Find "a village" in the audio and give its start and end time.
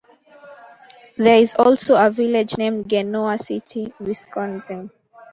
1.95-2.57